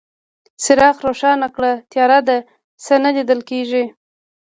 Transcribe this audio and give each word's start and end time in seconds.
څراغ 0.63 0.95
روښانه 1.07 1.47
کړه، 1.55 1.71
تياره 1.91 2.19
ده، 2.27 2.37
څه 2.83 2.93
نه 3.03 3.09
ليدل 3.15 3.39
کيږي. 3.49 3.83